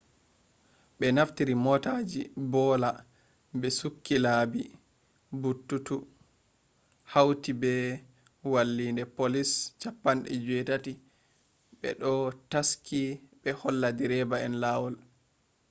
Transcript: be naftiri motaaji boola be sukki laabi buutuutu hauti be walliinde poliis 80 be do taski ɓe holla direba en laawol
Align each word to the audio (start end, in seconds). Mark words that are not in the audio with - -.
be 0.97 1.05
naftiri 1.17 1.53
motaaji 1.65 2.21
boola 2.51 2.89
be 3.59 3.67
sukki 3.79 4.15
laabi 4.25 4.63
buutuutu 5.39 5.95
hauti 7.11 7.51
be 7.61 7.73
walliinde 8.53 9.03
poliis 9.17 9.51
80 10.05 10.93
be 11.79 11.87
do 12.01 12.11
taski 12.51 13.01
ɓe 13.41 13.49
holla 13.61 13.89
direba 13.99 14.35
en 14.45 14.53
laawol 14.63 14.95